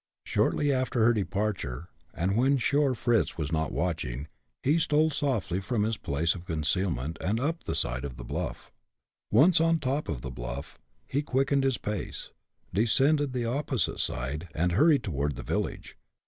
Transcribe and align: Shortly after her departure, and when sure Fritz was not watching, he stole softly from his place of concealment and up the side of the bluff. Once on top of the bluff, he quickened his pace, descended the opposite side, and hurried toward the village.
Shortly 0.25 0.73
after 0.73 1.01
her 1.05 1.13
departure, 1.13 1.89
and 2.11 2.35
when 2.35 2.57
sure 2.57 2.95
Fritz 2.95 3.37
was 3.37 3.51
not 3.51 3.71
watching, 3.71 4.29
he 4.63 4.79
stole 4.79 5.11
softly 5.11 5.59
from 5.61 5.83
his 5.83 5.97
place 5.97 6.33
of 6.33 6.47
concealment 6.47 7.17
and 7.21 7.39
up 7.39 7.65
the 7.65 7.75
side 7.75 8.03
of 8.03 8.17
the 8.17 8.23
bluff. 8.23 8.71
Once 9.31 9.61
on 9.61 9.77
top 9.77 10.09
of 10.09 10.21
the 10.21 10.31
bluff, 10.31 10.79
he 11.05 11.21
quickened 11.21 11.63
his 11.63 11.77
pace, 11.77 12.31
descended 12.73 13.31
the 13.31 13.45
opposite 13.45 13.99
side, 13.99 14.47
and 14.55 14.71
hurried 14.71 15.03
toward 15.03 15.35
the 15.35 15.43
village. 15.43 15.95